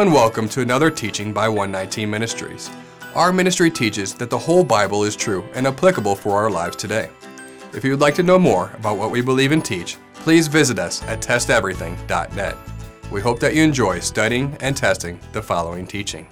And 0.00 0.14
welcome 0.14 0.48
to 0.48 0.62
another 0.62 0.90
teaching 0.90 1.30
by 1.30 1.46
119 1.46 2.08
Ministries. 2.08 2.70
Our 3.14 3.34
ministry 3.34 3.70
teaches 3.70 4.14
that 4.14 4.30
the 4.30 4.38
whole 4.38 4.64
Bible 4.64 5.04
is 5.04 5.14
true 5.14 5.44
and 5.52 5.66
applicable 5.66 6.14
for 6.14 6.38
our 6.38 6.50
lives 6.50 6.74
today. 6.74 7.10
If 7.74 7.84
you 7.84 7.90
would 7.90 8.00
like 8.00 8.14
to 8.14 8.22
know 8.22 8.38
more 8.38 8.70
about 8.78 8.96
what 8.96 9.10
we 9.10 9.20
believe 9.20 9.52
and 9.52 9.62
teach, 9.62 9.98
please 10.14 10.48
visit 10.48 10.78
us 10.78 11.02
at 11.02 11.20
testeverything.net. 11.20 12.56
We 13.12 13.20
hope 13.20 13.40
that 13.40 13.54
you 13.54 13.62
enjoy 13.62 14.00
studying 14.00 14.56
and 14.60 14.74
testing 14.74 15.20
the 15.32 15.42
following 15.42 15.86
teaching. 15.86 16.26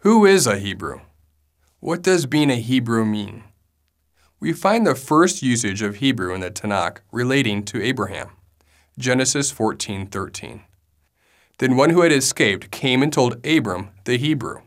Who 0.00 0.26
is 0.26 0.46
a 0.46 0.58
Hebrew? 0.58 1.00
What 1.82 2.02
does 2.02 2.26
being 2.26 2.50
a 2.50 2.56
Hebrew 2.56 3.06
mean? 3.06 3.42
We 4.38 4.52
find 4.52 4.86
the 4.86 4.94
first 4.94 5.42
usage 5.42 5.80
of 5.80 5.96
Hebrew 5.96 6.34
in 6.34 6.42
the 6.42 6.50
Tanakh 6.50 6.98
relating 7.10 7.64
to 7.64 7.82
Abraham. 7.82 8.32
Genesis 8.98 9.50
14:13. 9.50 10.64
Then 11.56 11.76
one 11.76 11.88
who 11.88 12.02
had 12.02 12.12
escaped 12.12 12.70
came 12.70 13.02
and 13.02 13.10
told 13.10 13.42
Abram 13.46 13.88
the 14.04 14.18
Hebrew. 14.18 14.60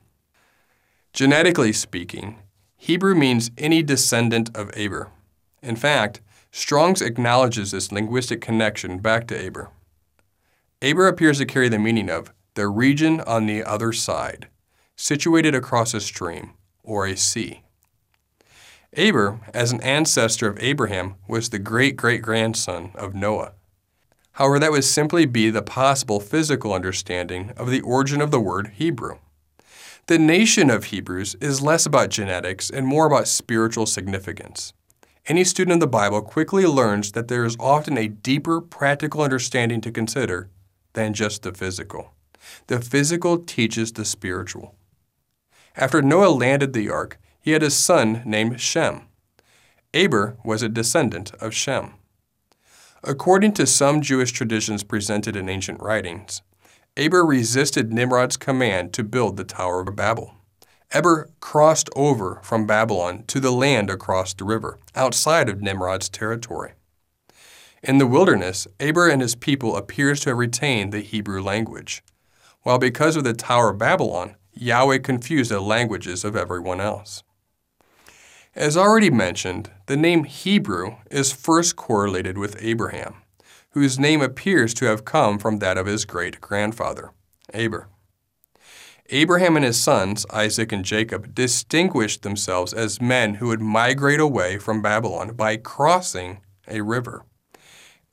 Genetically 1.14 1.72
speaking, 1.72 2.40
Hebrew 2.78 3.14
means 3.14 3.52
any 3.60 3.84
descendant 3.84 4.50
of 4.58 4.72
Eber. 4.76 5.12
In 5.62 5.76
fact, 5.76 6.20
Strong's 6.50 7.04
acknowledges 7.04 7.70
this 7.70 7.92
linguistic 7.92 8.42
connection 8.42 8.98
back 8.98 9.28
to 9.28 9.40
Eber. 9.40 9.70
Eber 10.82 11.08
appears 11.08 11.38
to 11.38 11.46
carry 11.46 11.70
the 11.70 11.78
meaning 11.78 12.10
of 12.10 12.34
the 12.56 12.68
region 12.68 13.22
on 13.22 13.46
the 13.46 13.64
other 13.64 13.94
side, 13.94 14.48
situated 14.96 15.54
across 15.54 15.94
a 15.94 16.02
stream 16.02 16.54
or 16.84 17.06
a 17.06 17.16
sea. 17.16 17.64
Eber, 18.96 19.40
as 19.54 19.72
an 19.72 19.82
ancestor 19.82 20.48
of 20.48 20.60
Abraham, 20.60 21.16
was 21.28 21.50
the 21.50 21.60
great 21.60 21.96
great 21.96 22.22
grandson 22.22 22.92
of 22.94 23.16
Noah. 23.16 23.54
However, 24.34 24.60
that 24.60 24.72
would 24.72 24.84
simply 24.84 25.26
be 25.26 25.50
the 25.50 25.62
possible 25.62 26.20
physical 26.20 26.74
understanding 26.74 27.54
of 27.56 27.70
the 27.70 27.82
origin 27.82 28.22
of 28.22 28.32
the 28.32 28.40
word 28.40 28.74
Hebrew. 28.76 29.18
The 30.08 30.20
nation 30.20 30.70
of 30.70 30.86
Hebrews 30.86 31.36
is 31.40 31.62
less 31.62 31.86
about 31.86 32.10
genetics 32.10 32.70
and 32.70 32.86
more 32.86 33.06
about 33.06 33.28
spiritual 33.28 33.86
significance. 33.86 34.74
Any 35.28 35.46
student 35.46 35.76
of 35.76 35.80
the 35.80 35.88
Bible 35.88 36.22
quickly 36.22 36.66
learns 36.66 37.14
that 37.14 37.30
there 37.30 37.46
is 37.46 37.56
often 37.58 37.98
a 37.98 38.10
deeper 38.10 38.60
practical 38.60 39.22
understanding 39.22 39.80
to 39.82 39.92
consider 39.92 40.50
than 40.92 41.14
just 41.14 41.44
the 41.44 41.54
physical. 41.54 42.14
The 42.68 42.82
physical 42.82 43.38
teaches 43.38 43.94
the 43.94 44.04
spiritual. 44.04 44.76
After 45.76 46.02
Noah 46.02 46.30
landed 46.30 46.74
the 46.74 46.90
ark, 46.90 47.20
he 47.42 47.52
had 47.52 47.64
a 47.64 47.70
son 47.70 48.22
named 48.26 48.62
Shem. 48.62 49.08
Eber 49.94 50.38
was 50.44 50.62
a 50.62 50.70
descendant 50.70 51.34
of 51.36 51.54
Shem. 51.54 51.96
According 53.04 53.54
to 53.54 53.68
some 53.68 54.02
Jewish 54.02 54.32
traditions 54.32 54.84
presented 54.84 55.36
in 55.36 55.50
ancient 55.50 55.82
writings, 55.82 56.42
Eber 56.96 57.26
resisted 57.26 57.92
Nimrod's 57.92 58.38
command 58.38 58.94
to 58.94 59.04
build 59.04 59.36
the 59.36 59.44
Tower 59.44 59.82
of 59.82 59.96
Babel. 59.96 60.36
Eber 60.92 61.32
crossed 61.40 61.90
over 61.96 62.40
from 62.44 62.68
Babylon 62.68 63.24
to 63.28 63.40
the 63.40 63.52
land 63.52 63.90
across 63.90 64.34
the 64.34 64.46
river, 64.46 64.80
outside 64.96 65.50
of 65.50 65.62
Nimrod's 65.62 66.08
territory. 66.08 66.74
In 67.82 67.98
the 67.98 68.08
wilderness, 68.08 68.68
Eber 68.80 69.10
and 69.10 69.22
his 69.22 69.36
people 69.36 69.76
appears 69.76 70.22
to 70.22 70.30
have 70.30 70.38
retained 70.38 70.94
the 70.94 71.02
Hebrew 71.02 71.42
language, 71.42 72.04
while 72.62 72.78
because 72.78 73.16
of 73.16 73.24
the 73.24 73.34
Tower 73.34 73.72
of 73.72 73.80
Babylon, 73.80 74.36
Yahweh 74.54 75.00
confused 75.00 75.52
the 75.52 75.60
languages 75.60 76.24
of 76.24 76.36
everyone 76.36 76.80
else. 76.80 77.24
As 78.56 78.78
already 78.78 79.10
mentioned, 79.10 79.72
the 79.88 79.98
name 79.98 80.26
Hebrew 80.26 80.98
is 81.10 81.34
first 81.34 81.76
correlated 81.76 82.38
with 82.38 82.56
Abraham, 82.60 83.16
whose 83.72 83.98
name 83.98 84.22
appears 84.22 84.74
to 84.76 84.86
have 84.86 85.06
come 85.06 85.40
from 85.40 85.58
that 85.58 85.78
of 85.78 85.88
his 85.88 86.06
great 86.06 86.40
grandfather, 86.40 87.12
Eber. 87.52 87.88
Abraham 89.10 89.56
and 89.56 89.66
his 89.66 89.82
sons, 89.82 90.26
Isaac 90.32 90.72
and 90.72 90.86
Jacob, 90.86 91.36
distinguished 91.36 92.22
themselves 92.22 92.74
as 92.74 93.02
men 93.02 93.36
who 93.36 93.48
would 93.48 93.62
migrate 93.62 94.20
away 94.20 94.58
from 94.60 94.82
Babylon 94.82 95.34
by 95.36 95.58
crossing 95.58 96.40
a 96.68 96.82
river. 96.82 97.26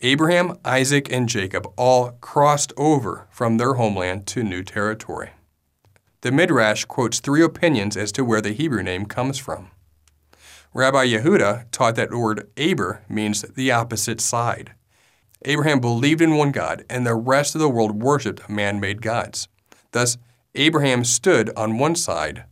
Abraham, 0.01 0.59
Isaac, 0.65 1.12
and 1.12 1.28
Jacob 1.28 1.71
all 1.77 2.12
crossed 2.22 2.72
over 2.77 3.28
from 3.31 3.59
their 3.59 3.75
homeland 3.75 4.27
to 4.28 4.43
new 4.43 4.62
territory. 4.62 5.31
The 6.23 6.33
Midrash 6.33 6.85
quotes 6.85 7.19
three 7.19 7.43
opinions 7.43 7.97
as 7.97 8.13
to 8.13 8.25
where 8.25 8.43
the 8.43 8.53
Hebrew 8.53 8.83
name 8.83 9.07
comes 9.07 9.39
from. 9.39 9.71
Rabbi 10.75 11.07
Yehuda 11.07 11.71
taught 11.73 11.97
that 11.97 12.11
the 12.11 12.19
word 12.19 12.49
Aber 12.59 13.03
means 13.09 13.43
the 13.43 13.73
opposite 13.73 14.21
side. 14.21 14.75
Abraham 15.47 15.81
believed 15.81 16.21
in 16.21 16.37
one 16.37 16.53
God, 16.53 16.85
and 16.91 17.07
the 17.07 17.15
rest 17.15 17.55
of 17.55 17.61
the 17.61 17.71
world 17.71 18.03
worshipped 18.03 18.51
man 18.51 18.79
made 18.79 19.01
gods. 19.01 19.49
Thus, 19.93 20.19
Abraham 20.55 21.05
stood 21.05 21.51
on 21.57 21.79
one 21.79 21.97
side, 21.97 22.45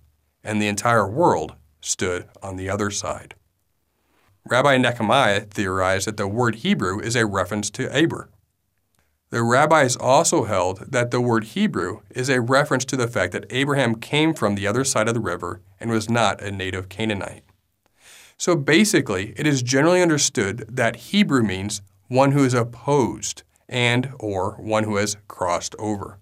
and 0.42 0.62
the 0.62 0.68
entire 0.68 1.06
world 1.06 1.54
stood 1.82 2.26
on 2.42 2.56
the 2.56 2.70
other 2.70 2.90
side. 2.90 3.34
Rabbi 4.46 4.78
Nehemiah 4.78 5.42
theorized 5.42 6.06
that 6.06 6.16
the 6.16 6.26
word 6.26 6.56
Hebrew 6.56 7.00
is 7.00 7.14
a 7.14 7.26
reference 7.26 7.68
to 7.70 7.94
Eber. 7.94 8.30
The 9.30 9.42
rabbis 9.42 9.94
also 9.94 10.44
held 10.44 10.90
that 10.90 11.10
the 11.10 11.20
word 11.20 11.44
Hebrew 11.44 12.00
is 12.10 12.30
a 12.30 12.40
reference 12.40 12.86
to 12.86 12.96
the 12.96 13.08
fact 13.08 13.32
that 13.32 13.44
Abraham 13.50 13.96
came 13.96 14.32
from 14.32 14.54
the 14.54 14.66
other 14.66 14.84
side 14.84 15.06
of 15.06 15.12
the 15.12 15.20
river 15.20 15.60
and 15.78 15.90
was 15.90 16.08
not 16.08 16.40
a 16.40 16.50
native 16.50 16.88
Canaanite. 16.88 17.44
So 18.38 18.56
basically, 18.56 19.34
it 19.36 19.46
is 19.46 19.62
generally 19.62 20.00
understood 20.00 20.64
that 20.68 20.96
Hebrew 20.96 21.42
means 21.42 21.82
one 22.06 22.32
who 22.32 22.42
is 22.42 22.54
opposed 22.54 23.42
and 23.68 24.12
or 24.18 24.52
one 24.52 24.84
who 24.84 24.96
has 24.96 25.18
crossed 25.26 25.74
over. 25.78 26.18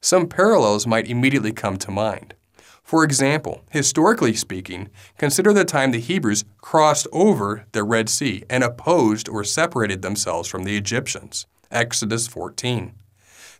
Some 0.00 0.26
parallels 0.26 0.88
might 0.88 1.08
immediately 1.08 1.52
come 1.52 1.76
to 1.76 1.90
mind. 1.92 2.34
For 2.82 3.04
example, 3.04 3.62
historically 3.70 4.34
speaking, 4.34 4.88
consider 5.18 5.52
the 5.52 5.64
time 5.64 5.92
the 5.92 6.00
Hebrews 6.00 6.44
crossed 6.62 7.06
over 7.12 7.66
the 7.72 7.84
Red 7.84 8.08
Sea 8.08 8.42
and 8.48 8.64
opposed 8.64 9.28
or 9.28 9.44
separated 9.44 10.02
themselves 10.02 10.48
from 10.48 10.64
the 10.64 10.76
Egyptians. 10.76 11.46
Exodus 11.70 12.26
14. 12.26 12.94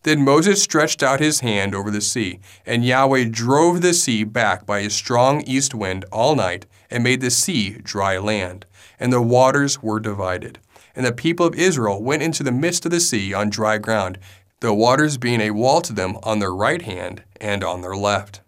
Then 0.02 0.24
Moses 0.24 0.62
stretched 0.62 1.02
out 1.02 1.20
his 1.20 1.40
hand 1.40 1.74
over 1.74 1.90
the 1.90 2.00
sea, 2.00 2.40
and 2.64 2.84
Yahweh 2.84 3.24
drove 3.30 3.82
the 3.82 3.92
sea 3.92 4.24
back 4.24 4.64
by 4.64 4.80
a 4.80 4.90
strong 4.90 5.42
east 5.42 5.74
wind 5.74 6.04
all 6.12 6.34
night, 6.34 6.66
and 6.90 7.04
made 7.04 7.20
the 7.20 7.30
sea 7.30 7.72
dry 7.82 8.16
land, 8.16 8.64
and 8.98 9.12
the 9.12 9.20
waters 9.20 9.82
were 9.82 10.00
divided. 10.00 10.58
And 10.94 11.04
the 11.04 11.12
people 11.12 11.46
of 11.46 11.54
Israel 11.54 12.02
went 12.02 12.22
into 12.22 12.42
the 12.42 12.52
midst 12.52 12.84
of 12.84 12.90
the 12.90 13.00
sea 13.00 13.34
on 13.34 13.50
dry 13.50 13.78
ground, 13.78 14.18
the 14.60 14.72
waters 14.72 15.18
being 15.18 15.40
a 15.40 15.50
wall 15.50 15.80
to 15.82 15.92
them 15.92 16.16
on 16.22 16.38
their 16.38 16.54
right 16.54 16.82
hand 16.82 17.22
and 17.40 17.62
on 17.62 17.82
their 17.82 17.96
left. 17.96 18.40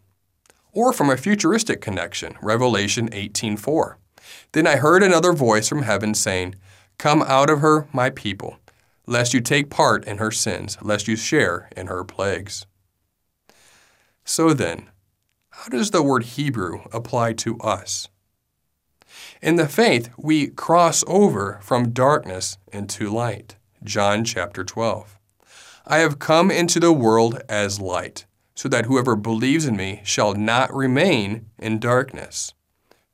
Or 0.72 0.92
from 0.92 1.10
a 1.10 1.16
futuristic 1.16 1.80
connection, 1.80 2.36
Revelation 2.40 3.08
18:4. 3.12 3.96
Then 4.52 4.66
I 4.66 4.76
heard 4.76 5.02
another 5.02 5.32
voice 5.32 5.68
from 5.68 5.82
heaven 5.82 6.14
saying, 6.14 6.54
Come 6.98 7.22
out 7.22 7.50
of 7.50 7.60
her, 7.60 7.86
my 7.92 8.10
people 8.10 8.59
lest 9.10 9.34
you 9.34 9.40
take 9.40 9.68
part 9.68 10.04
in 10.04 10.18
her 10.18 10.30
sins, 10.30 10.78
lest 10.80 11.08
you 11.08 11.16
share 11.16 11.68
in 11.76 11.88
her 11.88 12.04
plagues. 12.04 12.64
So 14.24 14.54
then, 14.54 14.88
how 15.50 15.68
does 15.68 15.90
the 15.90 16.02
word 16.02 16.22
Hebrew 16.22 16.82
apply 16.92 17.32
to 17.34 17.58
us? 17.58 18.08
In 19.42 19.56
the 19.56 19.68
faith, 19.68 20.10
we 20.16 20.46
cross 20.46 21.02
over 21.08 21.58
from 21.60 21.90
darkness 21.90 22.56
into 22.72 23.10
light. 23.10 23.56
John 23.82 24.24
chapter 24.24 24.62
12. 24.62 25.18
I 25.86 25.98
have 25.98 26.20
come 26.20 26.52
into 26.52 26.78
the 26.78 26.92
world 26.92 27.42
as 27.48 27.80
light, 27.80 28.26
so 28.54 28.68
that 28.68 28.84
whoever 28.84 29.16
believes 29.16 29.66
in 29.66 29.76
me 29.76 30.02
shall 30.04 30.34
not 30.34 30.72
remain 30.72 31.46
in 31.58 31.80
darkness. 31.80 32.54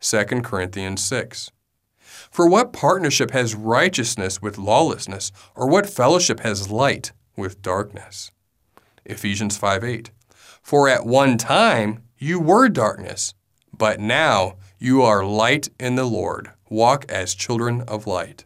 2 0.01 0.25
Corinthians 0.43 1.03
6. 1.03 1.51
For 2.31 2.49
what 2.49 2.73
partnership 2.73 3.31
has 3.33 3.55
righteousness 3.55 4.41
with 4.41 4.59
lawlessness, 4.59 5.33
or 5.55 5.69
what 5.69 5.89
fellowship 5.89 6.41
has 6.41 6.71
light 6.71 7.13
with 7.37 7.63
darkness? 7.63 8.31
Ephesians 9.05 9.57
5 9.57 9.85
8. 9.85 10.11
For 10.63 10.89
at 10.89 11.07
one 11.07 11.39
time 11.39 12.03
you 12.19 12.41
were 12.41 12.69
darkness, 12.69 13.35
but 13.77 14.01
now 14.01 14.57
you 14.79 15.03
are 15.03 15.25
light 15.25 15.69
in 15.79 15.95
the 15.95 16.05
Lord. 16.05 16.51
Walk 16.69 17.05
as 17.09 17.35
children 17.35 17.83
of 17.83 18.07
light. 18.07 18.45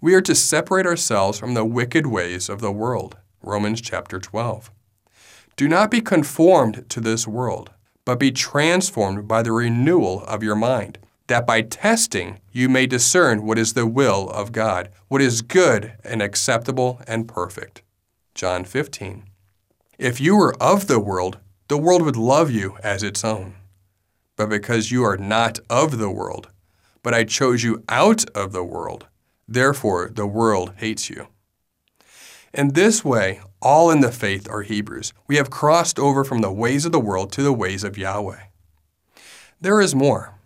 We 0.00 0.14
are 0.14 0.22
to 0.22 0.34
separate 0.34 0.86
ourselves 0.86 1.38
from 1.38 1.54
the 1.54 1.64
wicked 1.64 2.06
ways 2.06 2.48
of 2.48 2.60
the 2.60 2.72
world. 2.72 3.16
Romans 3.42 3.80
chapter 3.80 4.18
12. 4.18 4.70
Do 5.56 5.68
not 5.68 5.90
be 5.90 6.00
conformed 6.00 6.86
to 6.88 7.00
this 7.00 7.28
world, 7.28 7.70
but 8.04 8.18
be 8.18 8.32
transformed 8.32 9.28
by 9.28 9.42
the 9.42 9.52
renewal 9.52 10.24
of 10.24 10.42
your 10.42 10.56
mind 10.56 10.98
that 11.30 11.46
by 11.46 11.62
testing 11.62 12.40
you 12.50 12.68
may 12.68 12.86
discern 12.86 13.46
what 13.46 13.56
is 13.56 13.74
the 13.74 13.86
will 13.86 14.28
of 14.30 14.50
God, 14.50 14.90
what 15.06 15.22
is 15.22 15.42
good 15.42 15.94
and 16.02 16.20
acceptable 16.20 17.00
and 17.06 17.28
perfect. 17.28 17.82
John 18.34 18.64
15. 18.64 19.22
If 19.96 20.20
you 20.20 20.34
were 20.36 20.60
of 20.60 20.88
the 20.88 20.98
world, 20.98 21.38
the 21.68 21.78
world 21.78 22.02
would 22.02 22.16
love 22.16 22.50
you 22.50 22.76
as 22.82 23.04
its 23.04 23.24
own. 23.24 23.54
but 24.36 24.48
because 24.48 24.90
you 24.90 25.04
are 25.04 25.18
not 25.18 25.58
of 25.68 25.98
the 25.98 26.10
world. 26.10 26.48
But 27.02 27.12
I 27.12 27.24
chose 27.24 27.62
you 27.62 27.84
out 27.90 28.24
of 28.30 28.52
the 28.52 28.64
world. 28.64 29.06
Therefore, 29.46 30.10
the 30.12 30.26
world 30.26 30.72
hates 30.78 31.10
you. 31.10 31.28
In 32.54 32.72
this 32.72 33.04
way, 33.04 33.40
all 33.60 33.90
in 33.90 34.00
the 34.00 34.10
faith 34.10 34.48
are 34.48 34.62
Hebrews. 34.62 35.12
We 35.28 35.36
have 35.36 35.50
crossed 35.50 35.98
over 35.98 36.24
from 36.24 36.40
the 36.40 36.50
ways 36.50 36.86
of 36.86 36.92
the 36.92 36.98
world 36.98 37.30
to 37.32 37.42
the 37.42 37.52
ways 37.52 37.84
of 37.84 37.98
Yahweh. 37.98 38.40
There 39.60 39.82
is 39.82 39.94
more. 39.94 40.39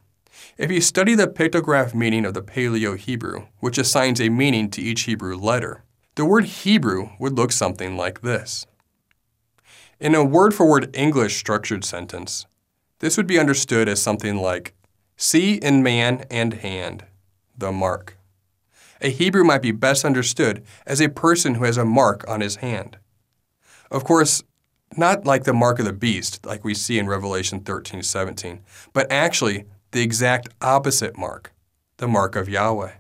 If 0.56 0.70
you 0.70 0.80
study 0.80 1.14
the 1.14 1.26
pictograph 1.26 1.94
meaning 1.94 2.24
of 2.24 2.34
the 2.34 2.42
Paleo 2.42 2.96
Hebrew, 2.96 3.46
which 3.58 3.76
assigns 3.78 4.20
a 4.20 4.28
meaning 4.28 4.70
to 4.70 4.80
each 4.80 5.02
Hebrew 5.02 5.36
letter, 5.36 5.82
the 6.14 6.24
word 6.24 6.44
Hebrew 6.44 7.10
would 7.18 7.36
look 7.36 7.50
something 7.50 7.96
like 7.96 8.20
this. 8.20 8.66
In 9.98 10.14
a 10.14 10.24
word 10.24 10.54
for 10.54 10.68
word 10.68 10.94
English 10.94 11.36
structured 11.36 11.84
sentence, 11.84 12.46
this 13.00 13.16
would 13.16 13.26
be 13.26 13.38
understood 13.38 13.88
as 13.88 14.00
something 14.00 14.36
like 14.36 14.74
See 15.16 15.54
in 15.54 15.82
man 15.82 16.24
and 16.30 16.54
hand 16.54 17.04
the 17.56 17.70
mark. 17.70 18.16
A 19.00 19.10
Hebrew 19.10 19.44
might 19.44 19.62
be 19.62 19.70
best 19.70 20.04
understood 20.04 20.64
as 20.86 21.00
a 21.00 21.08
person 21.08 21.54
who 21.54 21.64
has 21.64 21.76
a 21.76 21.84
mark 21.84 22.24
on 22.28 22.40
his 22.40 22.56
hand. 22.56 22.98
Of 23.90 24.04
course, 24.04 24.42
not 24.96 25.24
like 25.24 25.44
the 25.44 25.52
mark 25.52 25.78
of 25.78 25.84
the 25.84 25.92
beast, 25.92 26.44
like 26.46 26.64
we 26.64 26.74
see 26.74 26.98
in 26.98 27.06
Revelation 27.06 27.60
13 27.60 28.02
17, 28.02 28.60
but 28.92 29.10
actually 29.10 29.66
the 29.94 30.02
exact 30.02 30.48
opposite 30.60 31.16
mark, 31.16 31.52
the 31.98 32.08
mark 32.08 32.34
of 32.34 32.48
Yahweh. 32.48 32.94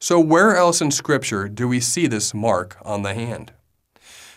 So, 0.00 0.18
where 0.18 0.56
else 0.56 0.80
in 0.80 0.90
Scripture 0.90 1.48
do 1.48 1.68
we 1.68 1.78
see 1.78 2.08
this 2.08 2.34
mark 2.34 2.76
on 2.82 3.02
the 3.02 3.14
hand? 3.14 3.52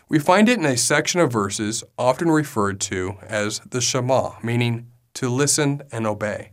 We 0.08 0.20
find 0.20 0.48
it 0.48 0.60
in 0.60 0.66
a 0.66 0.78
section 0.78 1.20
of 1.20 1.34
verses 1.34 1.84
often 1.98 2.30
referred 2.30 2.80
to 2.82 3.16
as 3.24 3.62
the 3.68 3.82
Shema, 3.82 4.34
meaning 4.44 4.92
to 5.16 5.28
listen 5.28 5.82
and 5.92 6.06
obey. 6.06 6.52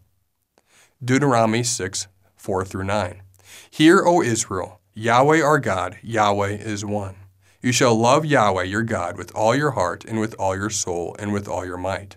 Deuteronomy 1.05 1.63
6 1.63 2.09
4 2.37 2.65
through 2.65 2.85
9. 2.85 3.23
Hear, 3.71 4.03
O 4.07 4.23
Israel, 4.23 4.81
Yahweh 4.95 5.43
our 5.43 5.59
God, 5.59 5.99
Yahweh 6.03 6.53
is 6.53 6.87
one. 6.87 7.17
You 7.61 7.73
shall 7.73 7.95
love 7.95 8.25
Yahweh 8.25 8.63
your 8.63 8.85
God 8.85 9.19
with 9.19 9.31
all 9.35 9.55
your 9.55 9.73
heart, 9.73 10.07
and 10.07 10.19
with 10.19 10.35
all 10.39 10.57
your 10.57 10.71
soul, 10.71 11.15
and 11.19 11.35
with 11.35 11.49
all 11.49 11.67
your 11.67 11.77
might. 11.77 12.17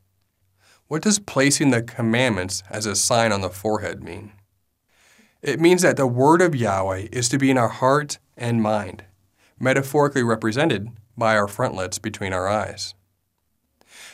What 0.91 1.03
does 1.03 1.19
placing 1.19 1.71
the 1.71 1.81
commandments 1.81 2.63
as 2.69 2.85
a 2.85 2.97
sign 2.97 3.31
on 3.31 3.39
the 3.39 3.49
forehead 3.49 4.03
mean? 4.03 4.33
It 5.41 5.61
means 5.61 5.83
that 5.83 5.95
the 5.95 6.05
word 6.05 6.41
of 6.41 6.53
Yahweh 6.53 7.07
is 7.13 7.29
to 7.29 7.37
be 7.37 7.49
in 7.49 7.57
our 7.57 7.69
heart 7.69 8.19
and 8.35 8.61
mind, 8.61 9.05
metaphorically 9.57 10.21
represented 10.21 10.89
by 11.15 11.37
our 11.37 11.47
frontlets 11.47 11.97
between 11.97 12.33
our 12.33 12.49
eyes. 12.49 12.93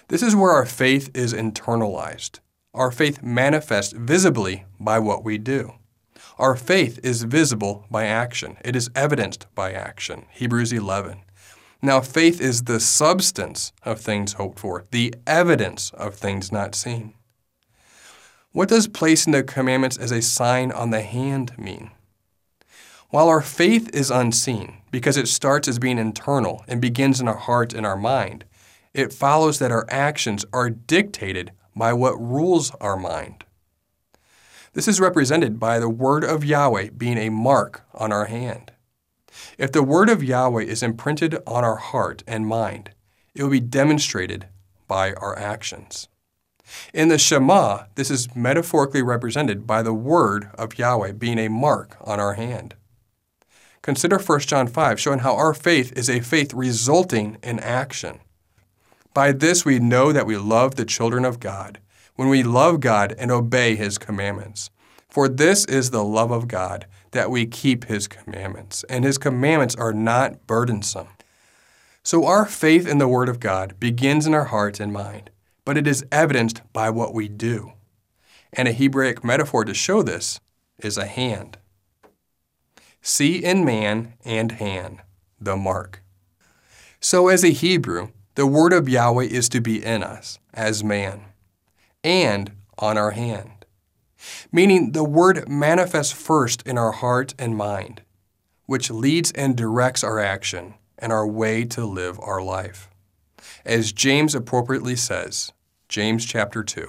This 0.10 0.22
is 0.22 0.36
where 0.36 0.52
our 0.52 0.68
faith 0.68 1.10
is 1.16 1.34
internalized. 1.34 2.42
Our 2.76 2.92
faith 2.92 3.24
manifests 3.24 3.94
visibly 3.94 4.66
by 4.80 5.00
what 5.00 5.24
we 5.24 5.40
do. 5.40 5.74
Our 6.38 6.56
faith 6.56 7.00
is 7.02 7.24
visible 7.24 7.88
by 7.90 8.06
action. 8.06 8.56
It 8.64 8.76
is 8.76 8.92
evidenced 8.94 9.48
by 9.56 9.72
action. 9.74 10.28
Hebrews 10.30 10.72
11. 10.72 11.22
Now, 11.82 12.02
faith 12.02 12.42
is 12.42 12.64
the 12.64 12.80
substance 12.80 13.72
of 13.84 14.00
things 14.00 14.34
hoped 14.34 14.60
for, 14.60 14.86
the 14.92 15.14
evidence 15.28 15.92
of 15.92 16.16
things 16.16 16.52
not 16.52 16.74
seen. 16.74 17.14
What 18.52 18.70
does 18.70 18.88
placing 18.88 19.34
the 19.34 19.44
commandments 19.44 19.98
as 19.98 20.12
a 20.12 20.22
sign 20.22 20.72
on 20.72 20.90
the 20.90 21.02
hand 21.02 21.58
mean? 21.58 21.92
While 23.10 23.30
our 23.30 23.42
faith 23.42 23.90
is 23.94 24.10
unseen, 24.10 24.82
because 24.92 25.16
it 25.16 25.28
starts 25.28 25.68
as 25.68 25.80
being 25.80 26.00
internal 26.00 26.66
and 26.68 26.82
begins 26.82 27.22
in 27.22 27.28
our 27.28 27.38
heart 27.38 27.74
and 27.74 27.86
our 27.86 27.96
mind, 27.96 28.46
it 28.94 29.14
follows 29.14 29.60
that 29.60 29.72
our 29.72 29.86
actions 29.90 30.44
are 30.52 30.70
dictated 30.72 31.52
by 31.76 31.94
what 31.94 32.20
rules 32.20 32.74
our 32.82 32.98
mind. 32.98 33.46
This 34.74 34.88
is 34.88 35.00
represented 35.00 35.60
by 35.60 35.80
the 35.80 35.90
word 35.90 36.24
of 36.24 36.44
Yahweh 36.44 36.90
being 36.98 37.18
a 37.18 37.30
mark 37.30 37.84
on 37.94 38.12
our 38.12 38.26
hand. 38.26 38.72
If 39.58 39.72
the 39.72 39.84
word 39.84 40.10
of 40.10 40.24
Yahweh 40.24 40.64
is 40.64 40.84
imprinted 40.84 41.38
on 41.46 41.64
our 41.64 41.78
heart 41.78 42.24
and 42.28 42.48
mind, 42.48 42.92
it 43.36 43.44
will 43.44 43.50
be 43.50 43.60
demonstrated 43.60 44.48
by 44.88 45.14
our 45.14 45.38
actions. 45.38 46.08
In 46.94 47.08
the 47.08 47.18
Shema, 47.18 47.86
this 47.96 48.12
is 48.12 48.36
metaphorically 48.36 49.02
represented 49.02 49.66
by 49.66 49.82
the 49.82 49.94
word 49.94 50.50
of 50.56 50.78
Yahweh 50.78 51.14
being 51.14 51.40
a 51.40 51.50
mark 51.50 51.96
on 52.02 52.20
our 52.20 52.34
hand. 52.34 52.76
Consider 53.82 54.20
1 54.20 54.40
John 54.42 54.68
5, 54.68 55.00
showing 55.00 55.20
how 55.20 55.36
our 55.36 55.54
faith 55.54 55.94
is 55.98 56.10
a 56.10 56.20
faith 56.20 56.54
resulting 56.54 57.38
in 57.42 57.60
action. 57.60 58.20
By 59.14 59.32
this 59.32 59.64
we 59.64 59.80
know 59.80 60.12
that 60.12 60.26
we 60.26 60.38
love 60.38 60.76
the 60.76 60.86
children 60.86 61.24
of 61.24 61.40
God, 61.40 61.80
when 62.16 62.28
we 62.28 62.44
love 62.44 62.82
God 62.82 63.16
and 63.18 63.32
obey 63.32 63.76
His 63.76 63.98
commandments. 63.98 64.70
For 65.10 65.30
this 65.30 65.64
is 65.66 65.92
the 65.92 66.04
love 66.04 66.32
of 66.32 66.48
God, 66.48 66.86
that 67.12 67.32
we 67.32 67.46
keep 67.46 67.86
His 67.86 68.08
commandments, 68.08 68.84
and 68.90 69.04
His 69.04 69.18
commandments 69.18 69.76
are 69.76 69.94
not 69.94 70.46
burdensome. 70.48 71.08
So 72.04 72.26
our 72.26 72.46
faith 72.46 72.88
in 72.88 72.98
the 72.98 73.08
Word 73.08 73.30
of 73.30 73.40
God 73.40 73.80
begins 73.80 74.26
in 74.26 74.34
our 74.34 74.46
heart 74.46 74.80
and 74.80 74.94
mind, 74.94 75.30
but 75.66 75.78
it 75.78 75.88
is 75.88 76.06
evidenced 76.12 76.62
by 76.72 76.90
what 76.90 77.14
we 77.14 77.28
do. 77.28 77.74
And 78.54 78.68
a 78.68 78.74
Hebraic 78.74 79.24
metaphor 79.24 79.66
to 79.66 79.74
show 79.74 80.02
this 80.02 80.40
is 80.80 80.98
a 80.98 81.06
hand. 81.06 81.58
See 83.02 83.44
in 83.44 83.66
man 83.66 84.14
and 84.24 84.54
hand 84.54 85.00
the 85.40 85.58
mark. 85.58 86.02
So, 87.00 87.28
as 87.28 87.44
a 87.44 87.50
Hebrew, 87.50 88.10
the 88.36 88.48
word 88.48 88.74
of 88.74 88.90
Yahweh 88.90 89.26
is 89.26 89.50
to 89.50 89.62
be 89.62 89.84
in 89.84 90.04
us 90.04 90.40
as 90.54 90.84
man 90.84 91.26
and 92.04 92.52
on 92.78 92.98
our 92.98 93.12
hand 93.12 93.57
meaning 94.52 94.92
the 94.92 95.04
Word 95.04 95.48
manifests 95.48 96.14
first 96.14 96.62
in 96.64 96.78
our 96.78 96.92
heart 96.92 97.34
and 97.38 97.56
mind, 97.56 98.02
which 98.66 98.90
leads 98.90 99.32
and 99.32 99.56
directs 99.56 100.04
our 100.04 100.20
action 100.20 100.76
and 100.98 101.12
our 101.12 101.28
way 101.28 101.64
to 101.66 101.86
live 101.86 102.20
our 102.22 102.42
life. 102.42 102.90
As 103.66 103.92
James 103.92 104.34
appropriately 104.34 104.96
says, 104.96 105.52
James 105.90 106.26
chapter 106.26 106.64
2, 106.64 106.88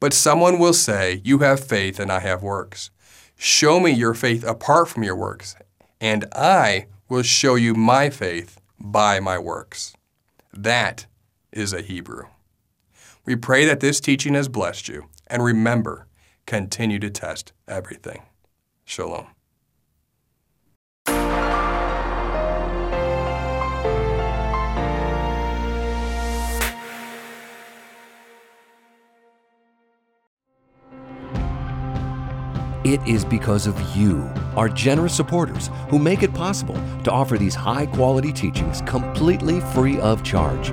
but 0.00 0.12
someone 0.12 0.58
will 0.58 0.74
say, 0.74 1.20
You 1.24 1.38
have 1.38 1.64
faith 1.64 1.98
and 1.98 2.10
I 2.10 2.20
have 2.20 2.42
works. 2.42 2.90
Show 3.36 3.78
me 3.78 3.92
your 3.92 4.14
faith 4.14 4.44
apart 4.44 4.88
from 4.88 5.04
your 5.04 5.16
works, 5.16 5.54
and 6.00 6.24
I 6.32 6.86
will 7.08 7.22
show 7.22 7.54
you 7.54 7.74
my 7.74 8.10
faith 8.10 8.60
by 8.78 9.20
my 9.20 9.38
works. 9.38 9.94
That 10.52 11.06
is 11.52 11.72
a 11.72 11.82
Hebrew. 11.82 12.24
We 13.24 13.36
pray 13.36 13.64
that 13.64 13.80
this 13.80 14.00
teaching 14.00 14.34
has 14.34 14.48
blessed 14.48 14.88
you, 14.88 15.06
and 15.26 15.44
remember, 15.44 16.07
continue 16.48 16.98
to 16.98 17.10
test 17.10 17.52
everything. 17.68 18.22
Shalom. 18.86 19.26
It 32.84 33.06
is 33.06 33.26
because 33.26 33.66
of 33.66 33.78
you, 33.94 34.22
our 34.56 34.70
generous 34.70 35.14
supporters, 35.14 35.68
who 35.90 35.98
make 35.98 36.22
it 36.22 36.32
possible 36.32 36.80
to 37.04 37.10
offer 37.10 37.36
these 37.36 37.54
high 37.54 37.84
quality 37.84 38.32
teachings 38.32 38.80
completely 38.86 39.60
free 39.60 40.00
of 40.00 40.22
charge. 40.22 40.72